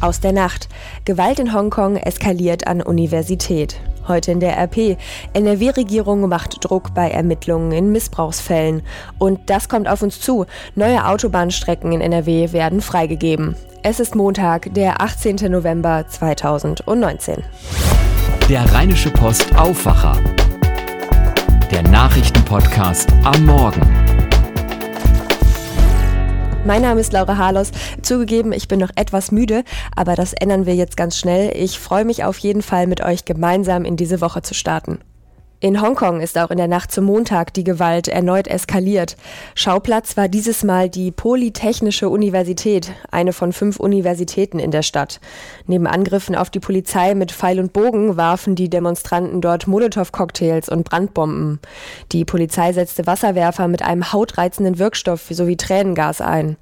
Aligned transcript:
Aus 0.00 0.20
der 0.20 0.32
Nacht. 0.32 0.68
Gewalt 1.04 1.40
in 1.40 1.52
Hongkong 1.52 1.96
eskaliert 1.96 2.68
an 2.68 2.82
Universität. 2.82 3.80
Heute 4.06 4.30
in 4.30 4.40
der 4.40 4.56
RP. 4.56 4.96
NRW-Regierung 5.32 6.28
macht 6.28 6.64
Druck 6.64 6.94
bei 6.94 7.10
Ermittlungen 7.10 7.72
in 7.72 7.90
Missbrauchsfällen. 7.90 8.82
Und 9.18 9.50
das 9.50 9.68
kommt 9.68 9.88
auf 9.88 10.02
uns 10.02 10.20
zu. 10.20 10.46
Neue 10.76 11.04
Autobahnstrecken 11.04 11.92
in 11.92 12.00
NRW 12.00 12.52
werden 12.52 12.80
freigegeben. 12.80 13.56
Es 13.82 13.98
ist 13.98 14.14
Montag, 14.14 14.72
der 14.74 15.00
18. 15.02 15.50
November 15.50 16.04
2019. 16.08 17.42
Der 18.48 18.72
Rheinische 18.72 19.10
Post 19.10 19.54
Aufwacher. 19.56 20.16
Der 21.70 21.82
Nachrichtenpodcast 21.82 23.12
am 23.24 23.44
Morgen. 23.44 24.17
Mein 26.64 26.82
Name 26.82 27.00
ist 27.00 27.12
Laura 27.12 27.36
Harlos. 27.38 27.70
Zugegeben, 28.02 28.52
ich 28.52 28.68
bin 28.68 28.80
noch 28.80 28.90
etwas 28.96 29.30
müde, 29.30 29.62
aber 29.94 30.16
das 30.16 30.32
ändern 30.32 30.66
wir 30.66 30.74
jetzt 30.74 30.96
ganz 30.96 31.16
schnell. 31.16 31.56
Ich 31.56 31.78
freue 31.78 32.04
mich 32.04 32.24
auf 32.24 32.38
jeden 32.38 32.62
Fall, 32.62 32.86
mit 32.86 33.02
euch 33.02 33.24
gemeinsam 33.24 33.84
in 33.84 33.96
diese 33.96 34.20
Woche 34.20 34.42
zu 34.42 34.54
starten. 34.54 34.98
In 35.60 35.82
Hongkong 35.82 36.20
ist 36.20 36.38
auch 36.38 36.52
in 36.52 36.56
der 36.56 36.68
Nacht 36.68 36.92
zum 36.92 37.06
Montag 37.06 37.52
die 37.52 37.64
Gewalt 37.64 38.06
erneut 38.06 38.46
eskaliert. 38.46 39.16
Schauplatz 39.56 40.16
war 40.16 40.28
dieses 40.28 40.62
Mal 40.62 40.88
die 40.88 41.10
Polytechnische 41.10 42.08
Universität, 42.08 42.92
eine 43.10 43.32
von 43.32 43.52
fünf 43.52 43.80
Universitäten 43.80 44.60
in 44.60 44.70
der 44.70 44.82
Stadt. 44.82 45.18
Neben 45.66 45.88
Angriffen 45.88 46.36
auf 46.36 46.48
die 46.48 46.60
Polizei 46.60 47.16
mit 47.16 47.32
Pfeil 47.32 47.58
und 47.58 47.72
Bogen 47.72 48.16
warfen 48.16 48.54
die 48.54 48.70
Demonstranten 48.70 49.40
dort 49.40 49.66
Molotow-Cocktails 49.66 50.68
und 50.68 50.84
Brandbomben. 50.84 51.58
Die 52.12 52.24
Polizei 52.24 52.72
setzte 52.72 53.08
Wasserwerfer 53.08 53.66
mit 53.66 53.82
einem 53.82 54.12
hautreizenden 54.12 54.78
Wirkstoff 54.78 55.26
sowie 55.28 55.56
Tränengas 55.56 56.20
ein. 56.20 56.56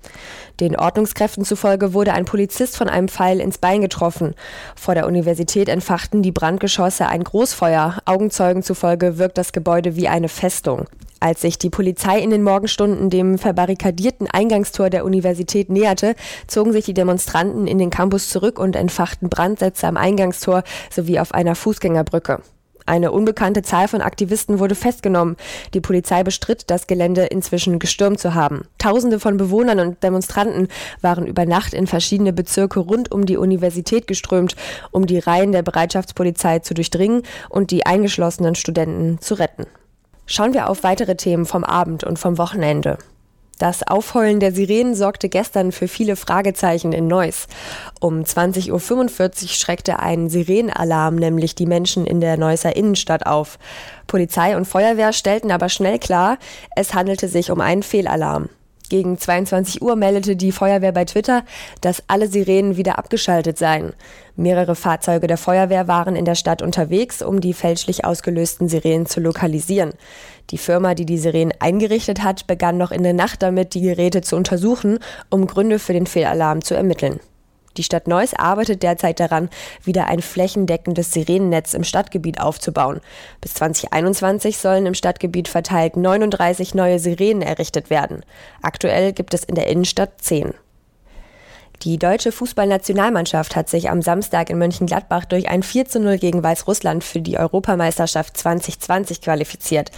Den 0.58 0.74
Ordnungskräften 0.74 1.44
zufolge 1.44 1.92
wurde 1.92 2.14
ein 2.14 2.24
Polizist 2.24 2.78
von 2.78 2.88
einem 2.88 3.08
Pfeil 3.08 3.40
ins 3.40 3.58
Bein 3.58 3.82
getroffen. 3.82 4.34
Vor 4.74 4.94
der 4.94 5.06
Universität 5.06 5.68
entfachten 5.68 6.22
die 6.22 6.32
Brandgeschosse 6.32 7.06
ein 7.08 7.24
Großfeuer. 7.24 7.98
Augenzeugen 8.06 8.62
zufolge 8.62 8.85
wirkt 9.18 9.38
das 9.38 9.52
Gebäude 9.52 9.96
wie 9.96 10.08
eine 10.08 10.28
Festung. 10.28 10.86
Als 11.18 11.40
sich 11.40 11.58
die 11.58 11.70
Polizei 11.70 12.20
in 12.20 12.30
den 12.30 12.42
Morgenstunden 12.42 13.10
dem 13.10 13.38
verbarrikadierten 13.38 14.28
Eingangstor 14.30 14.90
der 14.90 15.04
Universität 15.04 15.70
näherte, 15.70 16.14
zogen 16.46 16.72
sich 16.72 16.84
die 16.84 16.94
Demonstranten 16.94 17.66
in 17.66 17.78
den 17.78 17.90
Campus 17.90 18.28
zurück 18.28 18.58
und 18.58 18.76
entfachten 18.76 19.28
Brandsätze 19.28 19.86
am 19.86 19.96
Eingangstor 19.96 20.62
sowie 20.90 21.18
auf 21.18 21.32
einer 21.32 21.54
Fußgängerbrücke. 21.54 22.42
Eine 22.86 23.10
unbekannte 23.10 23.62
Zahl 23.62 23.88
von 23.88 24.00
Aktivisten 24.00 24.60
wurde 24.60 24.76
festgenommen. 24.76 25.36
Die 25.74 25.80
Polizei 25.80 26.22
bestritt, 26.22 26.70
das 26.70 26.86
Gelände 26.86 27.26
inzwischen 27.26 27.80
gestürmt 27.80 28.20
zu 28.20 28.34
haben. 28.34 28.62
Tausende 28.78 29.18
von 29.18 29.36
Bewohnern 29.36 29.80
und 29.80 30.02
Demonstranten 30.04 30.68
waren 31.02 31.26
über 31.26 31.44
Nacht 31.46 31.74
in 31.74 31.88
verschiedene 31.88 32.32
Bezirke 32.32 32.78
rund 32.78 33.10
um 33.10 33.26
die 33.26 33.36
Universität 33.36 34.06
geströmt, 34.06 34.54
um 34.92 35.06
die 35.06 35.18
Reihen 35.18 35.50
der 35.50 35.62
Bereitschaftspolizei 35.62 36.60
zu 36.60 36.74
durchdringen 36.74 37.22
und 37.48 37.72
die 37.72 37.84
eingeschlossenen 37.84 38.54
Studenten 38.54 39.20
zu 39.20 39.34
retten. 39.34 39.66
Schauen 40.26 40.54
wir 40.54 40.70
auf 40.70 40.84
weitere 40.84 41.16
Themen 41.16 41.44
vom 41.44 41.64
Abend 41.64 42.04
und 42.04 42.18
vom 42.18 42.38
Wochenende. 42.38 42.98
Das 43.58 43.82
Aufheulen 43.82 44.38
der 44.38 44.52
Sirenen 44.52 44.94
sorgte 44.94 45.30
gestern 45.30 45.72
für 45.72 45.88
viele 45.88 46.16
Fragezeichen 46.16 46.92
in 46.92 47.06
Neuss. 47.06 47.46
Um 48.00 48.22
20.45 48.22 48.70
Uhr 48.70 49.48
schreckte 49.48 49.98
ein 49.98 50.28
Sirenenalarm 50.28 51.14
nämlich 51.14 51.54
die 51.54 51.64
Menschen 51.64 52.06
in 52.06 52.20
der 52.20 52.36
Neusser 52.36 52.76
Innenstadt 52.76 53.24
auf. 53.24 53.58
Polizei 54.06 54.58
und 54.58 54.66
Feuerwehr 54.66 55.14
stellten 55.14 55.50
aber 55.50 55.70
schnell 55.70 55.98
klar, 55.98 56.36
es 56.76 56.92
handelte 56.92 57.28
sich 57.28 57.50
um 57.50 57.62
einen 57.62 57.82
Fehlalarm. 57.82 58.50
Gegen 58.88 59.18
22 59.18 59.82
Uhr 59.82 59.96
meldete 59.96 60.36
die 60.36 60.52
Feuerwehr 60.52 60.92
bei 60.92 61.04
Twitter, 61.04 61.44
dass 61.80 62.02
alle 62.06 62.28
Sirenen 62.28 62.76
wieder 62.76 62.98
abgeschaltet 62.98 63.58
seien. 63.58 63.92
Mehrere 64.36 64.74
Fahrzeuge 64.74 65.26
der 65.26 65.38
Feuerwehr 65.38 65.88
waren 65.88 66.16
in 66.16 66.24
der 66.24 66.34
Stadt 66.34 66.62
unterwegs, 66.62 67.22
um 67.22 67.40
die 67.40 67.54
fälschlich 67.54 68.04
ausgelösten 68.04 68.68
Sirenen 68.68 69.06
zu 69.06 69.20
lokalisieren. 69.20 69.92
Die 70.50 70.58
Firma, 70.58 70.94
die 70.94 71.06
die 71.06 71.18
Sirenen 71.18 71.54
eingerichtet 71.58 72.22
hat, 72.22 72.46
begann 72.46 72.78
noch 72.78 72.92
in 72.92 73.02
der 73.02 73.14
Nacht 73.14 73.42
damit, 73.42 73.74
die 73.74 73.80
Geräte 73.80 74.20
zu 74.20 74.36
untersuchen, 74.36 74.98
um 75.30 75.46
Gründe 75.46 75.78
für 75.78 75.92
den 75.92 76.06
Fehlalarm 76.06 76.62
zu 76.62 76.74
ermitteln. 76.74 77.20
Die 77.76 77.82
Stadt 77.82 78.08
Neuss 78.08 78.34
arbeitet 78.34 78.82
derzeit 78.82 79.20
daran, 79.20 79.50
wieder 79.84 80.06
ein 80.06 80.22
flächendeckendes 80.22 81.12
Sirenennetz 81.12 81.74
im 81.74 81.84
Stadtgebiet 81.84 82.40
aufzubauen. 82.40 83.00
Bis 83.40 83.54
2021 83.54 84.58
sollen 84.58 84.86
im 84.86 84.94
Stadtgebiet 84.94 85.48
verteilt 85.48 85.96
39 85.96 86.74
neue 86.74 86.98
Sirenen 86.98 87.42
errichtet 87.42 87.90
werden. 87.90 88.22
Aktuell 88.62 89.12
gibt 89.12 89.34
es 89.34 89.44
in 89.44 89.54
der 89.54 89.66
Innenstadt 89.66 90.20
10. 90.20 90.54
Die 91.82 91.98
deutsche 91.98 92.32
Fußballnationalmannschaft 92.32 93.54
hat 93.54 93.68
sich 93.68 93.90
am 93.90 94.00
Samstag 94.00 94.48
in 94.48 94.56
Mönchengladbach 94.56 95.26
durch 95.26 95.48
ein 95.50 95.62
4 95.62 95.84
zu 95.84 96.00
0 96.00 96.16
gegen 96.16 96.42
Weißrussland 96.42 97.04
für 97.04 97.20
die 97.20 97.38
Europameisterschaft 97.38 98.36
2020 98.36 99.20
qualifiziert. 99.20 99.90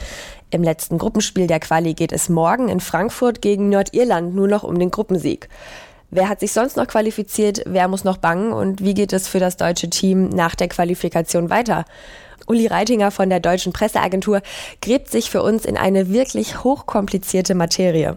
Im 0.51 0.65
letzten 0.65 0.99
Gruppenspiel 0.99 1.47
der 1.47 1.61
Quali 1.61 1.95
geht 1.95 2.13
es 2.13 2.29
morgen 2.29 2.69
in 2.69 2.81
Frankfurt 2.81 3.43
gegen 3.43 3.69
Nordirland 3.69 4.35
nur 4.35 4.49
noch 4.49 4.65
um 4.65 4.79
den 4.79 4.91
Gruppensieg. 4.91 5.49
Wer 6.11 6.29
hat 6.29 6.41
sich 6.41 6.53
sonst 6.53 6.77
noch 6.77 6.87
qualifiziert? 6.87 7.63
Wer 7.67 7.87
muss 7.89 8.05
noch 8.05 8.17
bangen? 8.17 8.53
Und 8.53 8.83
wie 8.83 8.95
geht 8.95 9.13
es 9.13 9.29
für 9.29 9.41
das 9.41 9.57
deutsche 9.57 9.91
Team 9.91 10.31
nach 10.31 10.55
der 10.55 10.69
Qualifikation 10.69 11.51
weiter? 11.51 11.85
Uli 12.47 12.67
Reitinger 12.67 13.11
von 13.11 13.29
der 13.29 13.41
Deutschen 13.41 13.75
Presseagentur 13.75 14.41
gräbt 14.81 15.11
sich 15.11 15.29
für 15.29 15.43
uns 15.43 15.67
in 15.67 15.77
eine 15.77 16.11
wirklich 16.11 16.65
hochkomplizierte 16.65 17.55
Materie. 17.55 18.17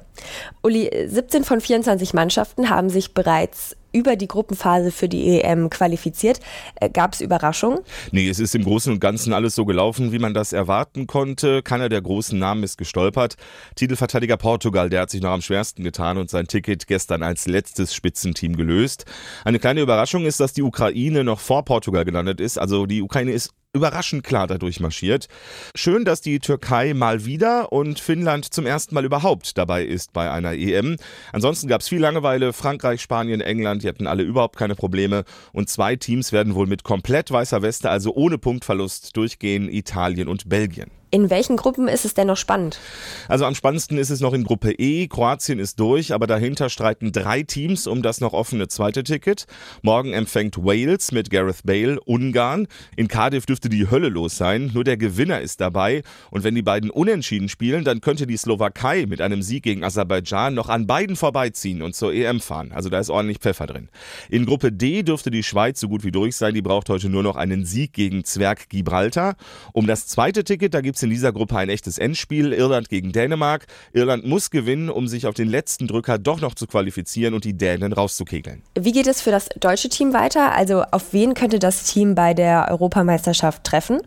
Uli, 0.64 0.90
17 1.08 1.44
von 1.44 1.60
24 1.60 2.14
Mannschaften 2.14 2.70
haben 2.70 2.90
sich 2.90 3.14
bereits 3.14 3.76
über 3.92 4.16
die 4.16 4.28
Gruppenphase 4.28 4.92
für 4.92 5.10
die 5.10 5.42
EM 5.42 5.70
qualifiziert. 5.70 6.40
Äh, 6.76 6.90
Gab 6.90 7.14
es 7.14 7.22
Überraschungen? 7.22 7.80
Nee, 8.12 8.30
es 8.30 8.40
ist 8.40 8.56
im 8.56 8.64
Großen 8.64 8.94
und 8.94 9.00
Ganzen 9.00 9.34
alles 9.34 9.56
so 9.56 9.66
gelaufen, 9.66 10.12
wie 10.12 10.20
man 10.20 10.34
das 10.34 10.54
erwarten 10.54 11.08
konnte. 11.08 11.62
Keiner 11.64 11.90
der 11.90 12.02
großen 12.02 12.38
Namen 12.38 12.64
ist 12.64 12.78
gestolpert. 12.78 13.36
Titelverteidiger 13.76 14.38
Portugal, 14.38 14.90
der 14.90 15.02
hat 15.02 15.10
sich 15.10 15.22
noch 15.22 15.32
am 15.32 15.42
schwersten 15.42 15.84
getan 15.84 16.18
und 16.18 16.30
sein 16.30 16.48
Ticket 16.48 16.88
gestern 16.88 17.24
als 17.24 17.48
letztes 17.48 17.94
Spitzenteam 17.94 18.56
gelöst. 18.56 19.06
Eine 19.46 19.60
kleine 19.60 19.82
Überraschung 19.82 20.26
ist, 20.26 20.40
dass 20.40 20.54
die 20.54 20.64
Ukraine 20.64 21.24
noch 21.24 21.40
vor 21.40 21.66
Portugal 21.66 22.06
gelandet 22.06 22.40
ist. 22.40 22.58
Also 22.58 22.86
die 22.86 23.02
Ukraine 23.02 23.32
ist 23.32 23.52
überraschend 23.74 24.24
klar 24.24 24.48
dadurch 24.48 24.80
marschiert. 24.80 25.28
Schön, 25.76 26.04
dass 26.06 26.22
die 26.22 26.40
Türkei 26.40 26.94
mal 26.94 27.26
wieder 27.26 27.72
und 27.72 28.00
Finnland 28.00 28.54
zum 28.54 28.66
ersten 28.66 28.96
Mal 28.96 29.06
überhaupt 29.06 29.58
dabei 29.58 29.84
ist 29.84 30.14
bei 30.14 30.30
einer 30.30 30.54
EM. 30.54 30.98
Ansonsten 31.32 31.68
gab 31.68 31.82
es 31.82 31.88
viel 31.88 32.00
Langeweile. 32.00 32.54
Frankreich, 32.54 33.02
Spanien, 33.02 33.42
England, 33.42 33.84
die 33.84 33.88
hatten 33.88 34.08
alle 34.08 34.24
überhaupt 34.24 34.58
keine 34.58 34.76
Probleme. 34.76 35.24
Und 35.54 35.70
zwei 35.70 35.96
Teams 35.96 36.32
werden 36.32 36.56
wohl 36.56 36.68
mit 36.68 36.84
komplett 36.84 37.32
weißer 37.32 37.62
Weste, 37.62 37.90
also 37.90 38.14
ohne 38.14 38.38
Punktverlust, 38.38 39.16
durchgehen: 39.16 39.70
Italien 39.70 40.28
und 40.28 40.50
Belgien. 40.50 40.92
In 41.14 41.30
welchen 41.30 41.58
Gruppen 41.58 41.90
ist 41.90 42.06
es 42.06 42.14
denn 42.14 42.28
noch 42.28 42.38
spannend? 42.38 42.80
Also 43.28 43.44
am 43.44 43.54
spannendsten 43.54 43.98
ist 43.98 44.12
es 44.12 44.22
noch 44.22 44.32
in 44.32 44.46
Gruppe 44.46 44.72
E. 44.72 45.10
Kroatien 45.10 45.60
ist 45.60 45.78
durch, 45.78 46.14
aber 46.14 46.26
dahinter 46.26 46.70
streiten 46.70 47.12
drei 47.12 47.44
Teams 47.44 47.86
um 47.86 48.02
das 48.02 48.22
noch 48.22 48.32
offene 48.32 48.70
zweite 48.70 49.04
Ticket. 49.04 49.46
Morgen 49.82 50.14
empfängt 50.14 50.58
Wales 50.60 51.12
mit 51.12 51.30
Gareth 51.30 51.66
Bale 51.66 52.00
Ungarn. 52.06 52.66
In 52.96 53.10
Cardiff 53.10 53.46
dürfte 53.46 53.68
die 53.68 53.92
Hölle 53.92 54.08
los 54.08 54.38
sein. 54.38 54.72
Nur 54.74 54.86
der 54.86 54.96
Gewinner 54.96 55.42
ist 55.42 55.60
dabei. 55.60 56.02
Und 56.30 56.46
wenn 56.46 56.56
die 56.56 56.62
beiden 56.62 56.90
unentschieden 56.90 57.50
spielen, 57.50 57.84
dann 57.84 58.00
könnte 58.00 58.26
die 58.26 58.38
Slowakei 58.38 59.06
mit 59.06 59.20
einem 59.20 59.42
Sieg 59.42 59.64
gegen 59.64 59.84
Aserbaidschan 59.84 60.54
noch 60.54 60.70
an 60.70 60.88
beiden 60.88 61.18
vorbeiziehen 61.18 61.82
und 61.82 61.94
zur 61.94 62.14
EM 62.14 62.40
fahren. 62.40 62.72
Also 62.72 62.88
da 62.88 63.00
ist 63.00 63.10
ordentlich 63.10 63.40
Pfeffer 63.40 63.68
drin. 63.68 63.90
In 64.30 64.46
Gruppe 64.46 64.72
D 64.72 65.04
dürfte 65.04 65.30
die 65.30 65.44
Schweiz 65.44 65.82
so 65.82 65.90
gut 65.90 66.06
wie 66.06 66.12
durch 66.12 66.38
sein. 66.38 66.54
Die 66.54 66.62
braucht 66.62 66.88
heute 66.88 67.10
nur 67.10 67.22
noch 67.22 67.36
einen 67.36 67.66
Sieg 67.66 67.92
gegen 67.92 68.24
Zwerg 68.24 68.70
Gibraltar. 68.70 69.36
Um 69.74 69.88
das 69.88 70.08
zweite 70.08 70.46
Ticket, 70.46 70.74
da 70.74 70.80
gibt 70.80 70.96
es 70.96 71.01
in 71.04 71.10
dieser 71.10 71.32
Gruppe 71.32 71.58
ein 71.58 71.70
echtes 71.70 71.98
Endspiel. 71.98 72.54
Irland 72.54 72.90
gegen 72.90 73.12
Dänemark. 73.12 73.68
Irland 73.94 74.26
muss 74.26 74.50
gewinnen, 74.50 74.90
um 74.90 75.08
sich 75.08 75.28
auf 75.28 75.36
den 75.36 75.48
letzten 75.48 75.88
Drücker 75.88 76.18
doch 76.18 76.42
noch 76.42 76.56
zu 76.56 76.68
qualifizieren 76.68 77.34
und 77.34 77.44
die 77.44 77.54
Dänen 77.54 77.94
rauszukegeln. 77.94 78.62
Wie 78.80 78.92
geht 78.92 79.08
es 79.08 79.22
für 79.22 79.32
das 79.32 79.50
deutsche 79.60 79.90
Team 79.90 80.14
weiter? 80.14 80.54
Also 80.54 80.84
auf 80.92 81.14
wen 81.14 81.34
könnte 81.34 81.60
das 81.60 81.84
Team 81.84 82.16
bei 82.16 82.34
der 82.34 82.68
Europameisterschaft 82.70 83.64
treffen? 83.64 84.02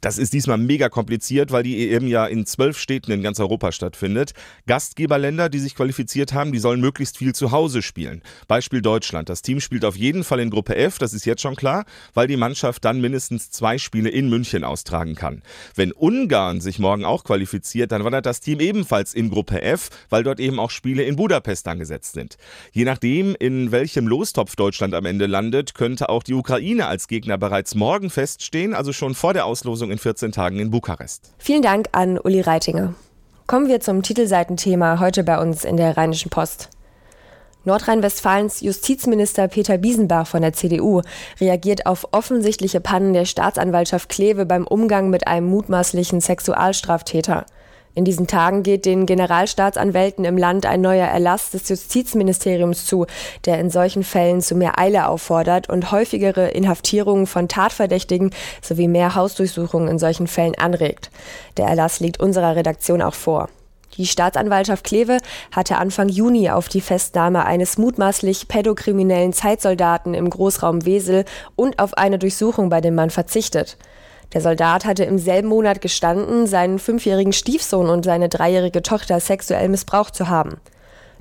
Das 0.00 0.18
ist 0.18 0.32
diesmal 0.32 0.58
mega 0.58 0.88
kompliziert, 0.88 1.52
weil 1.52 1.62
die 1.62 1.90
EM 1.90 2.06
ja 2.06 2.26
in 2.26 2.46
zwölf 2.46 2.78
Städten 2.78 3.12
in 3.12 3.22
ganz 3.22 3.40
Europa 3.40 3.72
stattfindet. 3.72 4.32
Gastgeberländer, 4.66 5.48
die 5.48 5.58
sich 5.58 5.74
qualifiziert 5.74 6.32
haben, 6.32 6.52
die 6.52 6.58
sollen 6.58 6.80
möglichst 6.80 7.18
viel 7.18 7.34
zu 7.34 7.50
Hause 7.50 7.82
spielen. 7.82 8.22
Beispiel 8.48 8.82
Deutschland. 8.82 9.28
Das 9.28 9.42
Team 9.42 9.60
spielt 9.60 9.84
auf 9.84 9.96
jeden 9.96 10.24
Fall 10.24 10.40
in 10.40 10.50
Gruppe 10.50 10.76
F, 10.76 10.98
das 10.98 11.14
ist 11.14 11.24
jetzt 11.24 11.42
schon 11.42 11.56
klar, 11.56 11.84
weil 12.14 12.26
die 12.26 12.36
Mannschaft 12.36 12.84
dann 12.84 13.00
mindestens 13.00 13.50
zwei 13.50 13.78
Spiele 13.78 14.10
in 14.10 14.28
München 14.28 14.64
austragen 14.64 15.14
kann. 15.14 15.42
Wenn 15.74 15.92
Ungarn 16.26 16.60
sich 16.60 16.80
morgen 16.80 17.04
auch 17.04 17.22
qualifiziert, 17.22 17.92
dann 17.92 18.02
wandert 18.02 18.26
das 18.26 18.40
Team 18.40 18.58
ebenfalls 18.58 19.14
in 19.14 19.30
Gruppe 19.30 19.62
F, 19.62 19.90
weil 20.10 20.24
dort 20.24 20.40
eben 20.40 20.58
auch 20.58 20.70
Spiele 20.70 21.04
in 21.04 21.14
Budapest 21.14 21.68
angesetzt 21.68 22.14
sind. 22.14 22.36
Je 22.72 22.84
nachdem, 22.84 23.36
in 23.38 23.70
welchem 23.70 24.08
Lostopf 24.08 24.56
Deutschland 24.56 24.92
am 24.94 25.04
Ende 25.04 25.26
landet, 25.26 25.76
könnte 25.76 26.08
auch 26.08 26.24
die 26.24 26.34
Ukraine 26.34 26.88
als 26.88 27.06
Gegner 27.06 27.38
bereits 27.38 27.76
morgen 27.76 28.10
feststehen, 28.10 28.74
also 28.74 28.92
schon 28.92 29.14
vor 29.14 29.34
der 29.34 29.46
Auslosung 29.46 29.92
in 29.92 29.98
14 29.98 30.32
Tagen 30.32 30.58
in 30.58 30.72
Bukarest. 30.72 31.32
Vielen 31.38 31.62
Dank 31.62 31.86
an 31.92 32.18
Uli 32.18 32.40
Reitinger. 32.40 32.94
Kommen 33.46 33.68
wir 33.68 33.78
zum 33.78 34.02
Titelseitenthema 34.02 34.98
heute 34.98 35.22
bei 35.22 35.40
uns 35.40 35.64
in 35.64 35.76
der 35.76 35.96
Rheinischen 35.96 36.30
Post. 36.30 36.70
Nordrhein-Westfalens 37.66 38.60
Justizminister 38.60 39.48
Peter 39.48 39.76
Biesenbach 39.76 40.28
von 40.28 40.40
der 40.40 40.52
CDU 40.52 41.02
reagiert 41.40 41.84
auf 41.84 42.06
offensichtliche 42.12 42.80
Pannen 42.80 43.12
der 43.12 43.24
Staatsanwaltschaft 43.24 44.08
Kleve 44.08 44.46
beim 44.46 44.66
Umgang 44.66 45.10
mit 45.10 45.26
einem 45.26 45.48
mutmaßlichen 45.48 46.20
Sexualstraftäter. 46.20 47.44
In 47.96 48.04
diesen 48.04 48.28
Tagen 48.28 48.62
geht 48.62 48.84
den 48.84 49.04
Generalstaatsanwälten 49.04 50.24
im 50.26 50.38
Land 50.38 50.64
ein 50.64 50.80
neuer 50.80 51.08
Erlass 51.08 51.50
des 51.50 51.68
Justizministeriums 51.68 52.84
zu, 52.84 53.06
der 53.46 53.58
in 53.58 53.70
solchen 53.70 54.04
Fällen 54.04 54.42
zu 54.42 54.54
mehr 54.54 54.78
Eile 54.78 55.08
auffordert 55.08 55.68
und 55.68 55.90
häufigere 55.90 56.48
Inhaftierungen 56.48 57.26
von 57.26 57.48
Tatverdächtigen 57.48 58.30
sowie 58.62 58.86
mehr 58.86 59.16
Hausdurchsuchungen 59.16 59.88
in 59.88 59.98
solchen 59.98 60.28
Fällen 60.28 60.54
anregt. 60.56 61.10
Der 61.56 61.66
Erlass 61.66 61.98
liegt 61.98 62.20
unserer 62.20 62.54
Redaktion 62.54 63.02
auch 63.02 63.14
vor. 63.14 63.48
Die 63.94 64.06
Staatsanwaltschaft 64.06 64.84
Kleve 64.84 65.18
hatte 65.52 65.78
Anfang 65.78 66.08
Juni 66.08 66.50
auf 66.50 66.68
die 66.68 66.80
Festnahme 66.80 67.46
eines 67.46 67.78
mutmaßlich 67.78 68.46
pädokriminellen 68.46 69.32
Zeitsoldaten 69.32 70.12
im 70.12 70.28
Großraum 70.28 70.84
Wesel 70.84 71.24
und 71.54 71.78
auf 71.78 71.94
eine 71.94 72.18
Durchsuchung 72.18 72.68
bei 72.68 72.80
dem 72.80 72.94
Mann 72.94 73.10
verzichtet. 73.10 73.78
Der 74.34 74.40
Soldat 74.40 74.84
hatte 74.84 75.04
im 75.04 75.18
selben 75.18 75.48
Monat 75.48 75.80
gestanden, 75.80 76.46
seinen 76.46 76.78
fünfjährigen 76.78 77.32
Stiefsohn 77.32 77.88
und 77.88 78.04
seine 78.04 78.28
dreijährige 78.28 78.82
Tochter 78.82 79.20
sexuell 79.20 79.68
missbraucht 79.68 80.14
zu 80.14 80.28
haben. 80.28 80.60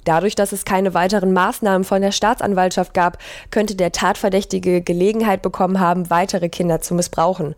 Dadurch, 0.06 0.36
dass 0.36 0.52
es 0.52 0.66
keine 0.66 0.94
weiteren 0.94 1.34
Maßnahmen 1.34 1.84
von 1.84 2.02
der 2.02 2.12
Staatsanwaltschaft 2.12 2.94
gab, 2.94 3.18
könnte 3.50 3.76
der 3.76 3.92
Tatverdächtige 3.92 4.82
Gelegenheit 4.82 5.42
bekommen 5.42 5.80
haben, 5.80 6.10
weitere 6.12 6.48
Kinder 6.48 6.80
zu 6.80 6.94
missbrauchen. 6.94 7.56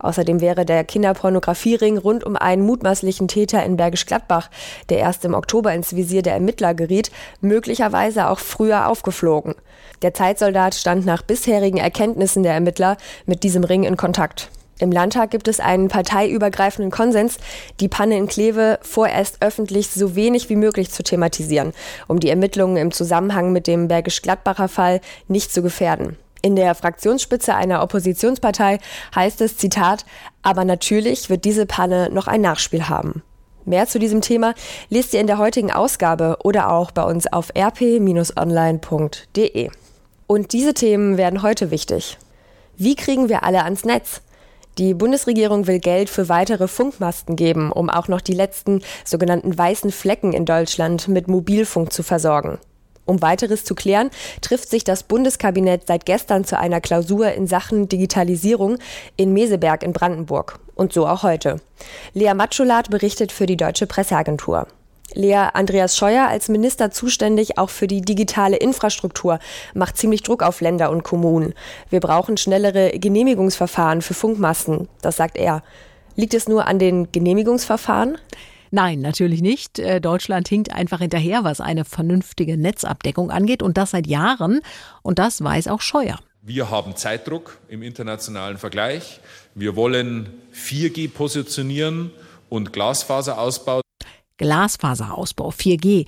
Außerdem 0.00 0.40
wäre 0.40 0.64
der 0.64 0.84
Kinderpornografiering 0.84 1.98
rund 1.98 2.24
um 2.24 2.36
einen 2.36 2.62
mutmaßlichen 2.62 3.28
Täter 3.28 3.64
in 3.64 3.76
Bergisch 3.76 4.06
Gladbach, 4.06 4.50
der 4.88 4.98
erst 4.98 5.24
im 5.24 5.34
Oktober 5.34 5.72
ins 5.72 5.94
Visier 5.94 6.22
der 6.22 6.34
Ermittler 6.34 6.74
geriet, 6.74 7.10
möglicherweise 7.40 8.28
auch 8.28 8.38
früher 8.38 8.88
aufgeflogen. 8.88 9.54
Der 10.02 10.14
Zeitsoldat 10.14 10.74
stand 10.74 11.04
nach 11.04 11.22
bisherigen 11.22 11.76
Erkenntnissen 11.76 12.42
der 12.42 12.54
Ermittler 12.54 12.96
mit 13.26 13.42
diesem 13.42 13.64
Ring 13.64 13.84
in 13.84 13.96
Kontakt. 13.96 14.50
Im 14.80 14.90
Landtag 14.90 15.30
gibt 15.30 15.46
es 15.46 15.60
einen 15.60 15.88
parteiübergreifenden 15.88 16.90
Konsens, 16.90 17.36
die 17.80 17.88
Panne 17.88 18.16
in 18.16 18.28
Kleve 18.28 18.78
vorerst 18.80 19.42
öffentlich 19.42 19.90
so 19.90 20.16
wenig 20.16 20.48
wie 20.48 20.56
möglich 20.56 20.90
zu 20.90 21.02
thematisieren, 21.02 21.72
um 22.08 22.18
die 22.18 22.30
Ermittlungen 22.30 22.78
im 22.78 22.90
Zusammenhang 22.90 23.52
mit 23.52 23.66
dem 23.66 23.88
Bergisch-Gladbacher 23.88 24.68
Fall 24.68 25.02
nicht 25.28 25.52
zu 25.52 25.60
gefährden. 25.62 26.16
In 26.42 26.56
der 26.56 26.74
Fraktionsspitze 26.74 27.54
einer 27.54 27.82
Oppositionspartei 27.82 28.78
heißt 29.14 29.40
es, 29.42 29.58
Zitat, 29.58 30.06
aber 30.42 30.64
natürlich 30.64 31.28
wird 31.28 31.44
diese 31.44 31.66
Panne 31.66 32.08
noch 32.10 32.26
ein 32.28 32.40
Nachspiel 32.40 32.88
haben. 32.88 33.22
Mehr 33.66 33.86
zu 33.86 33.98
diesem 33.98 34.22
Thema 34.22 34.54
lest 34.88 35.12
ihr 35.12 35.20
in 35.20 35.26
der 35.26 35.36
heutigen 35.38 35.70
Ausgabe 35.70 36.38
oder 36.42 36.72
auch 36.72 36.92
bei 36.92 37.02
uns 37.02 37.30
auf 37.30 37.50
rp-online.de. 37.54 38.40
Und 40.26 40.52
diese 40.52 40.74
Themen 40.74 41.18
werden 41.18 41.42
heute 41.42 41.70
wichtig. 41.70 42.16
Wie 42.76 42.96
kriegen 42.96 43.28
wir 43.28 43.42
alle 43.42 43.64
ans 43.64 43.84
Netz? 43.84 44.22
Die 44.78 44.94
Bundesregierung 44.94 45.66
will 45.66 45.78
Geld 45.78 46.08
für 46.08 46.30
weitere 46.30 46.68
Funkmasten 46.68 47.36
geben, 47.36 47.70
um 47.70 47.90
auch 47.90 48.08
noch 48.08 48.22
die 48.22 48.32
letzten 48.32 48.80
sogenannten 49.04 49.58
weißen 49.58 49.90
Flecken 49.92 50.32
in 50.32 50.46
Deutschland 50.46 51.06
mit 51.08 51.28
Mobilfunk 51.28 51.92
zu 51.92 52.02
versorgen. 52.02 52.58
Um 53.04 53.22
weiteres 53.22 53.64
zu 53.64 53.74
klären, 53.74 54.10
trifft 54.40 54.70
sich 54.70 54.84
das 54.84 55.02
Bundeskabinett 55.02 55.86
seit 55.86 56.06
gestern 56.06 56.44
zu 56.44 56.58
einer 56.58 56.80
Klausur 56.80 57.32
in 57.32 57.46
Sachen 57.46 57.88
Digitalisierung 57.88 58.78
in 59.16 59.32
Meseberg 59.32 59.82
in 59.82 59.92
Brandenburg. 59.92 60.58
Und 60.74 60.92
so 60.92 61.06
auch 61.06 61.22
heute. 61.22 61.60
Lea 62.14 62.32
Matschulat 62.34 62.90
berichtet 62.90 63.32
für 63.32 63.46
die 63.46 63.56
Deutsche 63.56 63.86
Presseagentur. 63.86 64.66
Lea 65.14 65.48
Andreas 65.54 65.96
Scheuer 65.96 66.28
als 66.28 66.48
Minister 66.48 66.90
zuständig 66.90 67.58
auch 67.58 67.70
für 67.70 67.86
die 67.86 68.00
digitale 68.00 68.56
Infrastruktur 68.56 69.40
macht 69.74 69.96
ziemlich 69.96 70.22
Druck 70.22 70.42
auf 70.42 70.60
Länder 70.60 70.90
und 70.90 71.02
Kommunen. 71.02 71.54
Wir 71.88 72.00
brauchen 72.00 72.36
schnellere 72.36 72.90
Genehmigungsverfahren 72.90 74.02
für 74.02 74.14
Funkmasten, 74.14 74.88
das 75.02 75.16
sagt 75.16 75.36
er. 75.36 75.62
Liegt 76.14 76.34
es 76.34 76.48
nur 76.48 76.66
an 76.66 76.78
den 76.78 77.10
Genehmigungsverfahren? 77.10 78.18
Nein, 78.70 79.00
natürlich 79.00 79.42
nicht. 79.42 79.78
Äh, 79.78 80.00
Deutschland 80.00 80.48
hinkt 80.48 80.72
einfach 80.72 81.00
hinterher, 81.00 81.44
was 81.44 81.60
eine 81.60 81.84
vernünftige 81.84 82.56
Netzabdeckung 82.56 83.30
angeht 83.30 83.62
und 83.62 83.76
das 83.76 83.90
seit 83.90 84.06
Jahren. 84.06 84.60
Und 85.02 85.18
das 85.18 85.42
weiß 85.42 85.68
auch 85.68 85.80
Scheuer. 85.80 86.18
Wir 86.42 86.70
haben 86.70 86.96
Zeitdruck 86.96 87.58
im 87.68 87.82
internationalen 87.82 88.58
Vergleich. 88.58 89.20
Wir 89.54 89.76
wollen 89.76 90.30
4G 90.54 91.10
positionieren 91.10 92.12
und 92.48 92.72
Glasfaserausbau. 92.72 93.82
Glasfaserausbau 94.38 95.50
4G. 95.50 96.06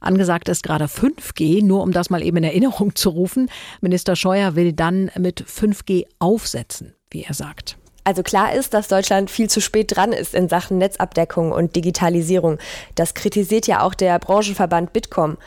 Angesagt 0.00 0.48
ist 0.48 0.62
gerade 0.62 0.84
5G, 0.84 1.64
nur 1.64 1.82
um 1.82 1.92
das 1.92 2.10
mal 2.10 2.22
eben 2.22 2.38
in 2.38 2.44
Erinnerung 2.44 2.94
zu 2.94 3.10
rufen. 3.10 3.50
Minister 3.80 4.16
Scheuer 4.16 4.54
will 4.54 4.72
dann 4.72 5.10
mit 5.18 5.44
5G 5.44 6.04
aufsetzen, 6.18 6.94
wie 7.10 7.22
er 7.22 7.34
sagt. 7.34 7.76
Also 8.04 8.22
klar 8.22 8.52
ist, 8.52 8.74
dass 8.74 8.88
Deutschland 8.88 9.30
viel 9.30 9.48
zu 9.48 9.60
spät 9.60 9.96
dran 9.96 10.12
ist 10.12 10.34
in 10.34 10.48
Sachen 10.48 10.76
Netzabdeckung 10.76 11.52
und 11.52 11.74
Digitalisierung. 11.74 12.58
Das 12.94 13.14
kritisiert 13.14 13.66
ja 13.66 13.82
auch 13.82 13.94
der 13.94 14.18
Branchenverband 14.18 14.92
Bitkom. 14.92 15.38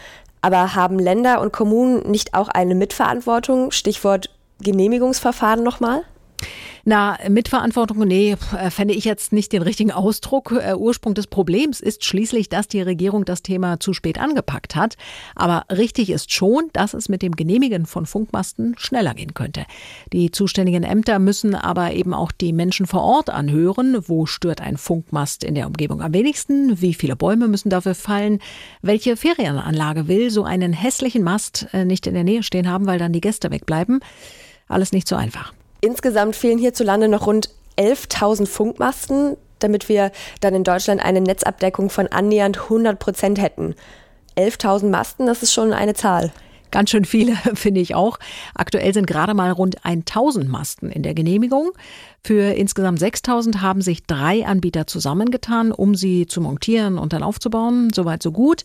Aber 0.41 0.75
haben 0.75 0.97
Länder 0.97 1.39
und 1.41 1.53
Kommunen 1.53 2.09
nicht 2.09 2.33
auch 2.33 2.47
eine 2.47 2.73
Mitverantwortung? 2.73 3.71
Stichwort 3.71 4.29
Genehmigungsverfahren 4.59 5.63
nochmal? 5.63 6.01
Na, 6.85 7.17
Mitverantwortung, 7.27 7.99
nee, 8.07 8.37
äh, 8.57 8.69
fände 8.69 8.93
ich 8.93 9.03
jetzt 9.03 9.33
nicht 9.33 9.51
den 9.51 9.61
richtigen 9.61 9.91
Ausdruck. 9.91 10.51
Äh, 10.53 10.75
Ursprung 10.75 11.15
des 11.15 11.27
Problems 11.27 11.81
ist 11.81 12.05
schließlich, 12.05 12.47
dass 12.47 12.67
die 12.67 12.81
Regierung 12.81 13.25
das 13.25 13.41
Thema 13.41 13.79
zu 13.79 13.93
spät 13.93 14.17
angepackt 14.19 14.75
hat. 14.75 14.95
Aber 15.35 15.65
richtig 15.69 16.09
ist 16.09 16.31
schon, 16.31 16.69
dass 16.71 16.93
es 16.93 17.09
mit 17.09 17.21
dem 17.21 17.35
Genehmigen 17.35 17.85
von 17.85 18.05
Funkmasten 18.05 18.75
schneller 18.77 19.13
gehen 19.15 19.33
könnte. 19.33 19.65
Die 20.13 20.31
zuständigen 20.31 20.83
Ämter 20.83 21.19
müssen 21.19 21.55
aber 21.55 21.91
eben 21.91 22.13
auch 22.13 22.31
die 22.31 22.53
Menschen 22.53 22.87
vor 22.87 23.01
Ort 23.01 23.29
anhören. 23.29 23.97
Wo 24.07 24.25
stört 24.25 24.61
ein 24.61 24.77
Funkmast 24.77 25.43
in 25.43 25.55
der 25.55 25.67
Umgebung 25.67 26.01
am 26.01 26.13
wenigsten? 26.13 26.81
Wie 26.81 26.93
viele 26.93 27.17
Bäume 27.17 27.49
müssen 27.49 27.69
dafür 27.69 27.95
fallen? 27.95 28.39
Welche 28.81 29.17
Ferienanlage 29.17 30.07
will 30.07 30.29
so 30.29 30.43
einen 30.43 30.71
hässlichen 30.71 31.23
Mast 31.23 31.67
äh, 31.73 31.83
nicht 31.83 32.07
in 32.07 32.13
der 32.13 32.23
Nähe 32.23 32.43
stehen 32.43 32.69
haben, 32.69 32.85
weil 32.85 32.99
dann 32.99 33.11
die 33.11 33.21
Gäste 33.21 33.51
wegbleiben? 33.51 33.99
Alles 34.69 34.91
nicht 34.91 35.07
so 35.07 35.15
einfach. 35.15 35.53
Insgesamt 35.81 36.35
fehlen 36.35 36.57
hierzulande 36.57 37.07
noch 37.07 37.27
rund 37.27 37.49
11.000 37.77 38.47
Funkmasten, 38.47 39.37
damit 39.59 39.89
wir 39.89 40.11
dann 40.41 40.55
in 40.55 40.63
Deutschland 40.63 41.03
eine 41.03 41.21
Netzabdeckung 41.21 41.89
von 41.89 42.07
annähernd 42.07 42.57
100 42.63 42.97
Prozent 42.97 43.41
hätten. 43.41 43.75
11.000 44.37 44.89
Masten, 44.89 45.25
das 45.25 45.43
ist 45.43 45.53
schon 45.53 45.73
eine 45.73 45.93
Zahl. 45.93 46.31
Ganz 46.71 46.89
schön 46.89 47.05
viele, 47.05 47.35
finde 47.53 47.81
ich 47.81 47.95
auch. 47.95 48.19
Aktuell 48.55 48.93
sind 48.93 49.07
gerade 49.07 49.33
mal 49.33 49.51
rund 49.51 49.85
1000 49.85 50.49
Masten 50.49 50.91
in 50.91 51.03
der 51.03 51.13
Genehmigung. 51.13 51.71
Für 52.23 52.53
insgesamt 52.55 52.99
6000 52.99 53.61
haben 53.61 53.81
sich 53.81 54.03
drei 54.03 54.45
Anbieter 54.45 54.85
zusammengetan, 54.85 55.71
um 55.71 55.95
sie 55.95 56.27
zu 56.27 56.41
montieren 56.41 56.97
und 56.97 57.13
dann 57.13 57.23
aufzubauen. 57.23 57.89
Soweit 57.93 58.21
so 58.21 58.31
gut. 58.31 58.63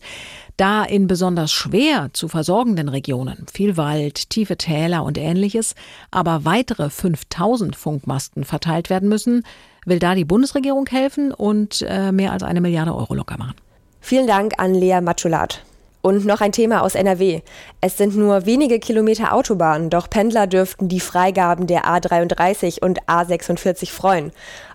Da 0.57 0.83
in 0.83 1.07
besonders 1.07 1.51
schwer 1.51 2.09
zu 2.13 2.27
versorgenden 2.27 2.89
Regionen, 2.89 3.45
viel 3.51 3.77
Wald, 3.77 4.29
tiefe 4.29 4.57
Täler 4.57 5.03
und 5.03 5.17
ähnliches, 5.17 5.75
aber 6.11 6.45
weitere 6.45 6.89
5000 6.89 7.75
Funkmasten 7.75 8.43
verteilt 8.43 8.89
werden 8.89 9.09
müssen, 9.09 9.43
will 9.85 9.99
da 9.99 10.13
die 10.13 10.25
Bundesregierung 10.25 10.85
helfen 10.87 11.31
und 11.31 11.83
äh, 11.87 12.11
mehr 12.11 12.31
als 12.33 12.43
eine 12.43 12.61
Milliarde 12.61 12.93
Euro 12.93 13.13
locker 13.15 13.37
machen. 13.37 13.55
Vielen 14.01 14.27
Dank 14.27 14.53
an 14.57 14.73
Lea 14.73 14.99
Matschulat. 15.01 15.63
Und 16.05 16.25
noch 16.25 16.41
ein 16.41 16.51
Thema 16.51 16.81
aus 16.81 16.95
NRW. 16.95 17.43
Es 17.79 17.95
sind 17.95 18.17
nur 18.17 18.45
wenige 18.45 18.79
Kilometer 18.79 19.31
Autobahn, 19.31 19.89
doch 19.89 20.09
Pendler 20.09 20.47
dürften 20.47 20.89
die 20.89 20.99
Freigaben 20.99 21.65
der 21.65 21.85
A33 21.85 22.81
und 22.81 23.01
A46 23.03 23.89
freuen. 23.89 24.33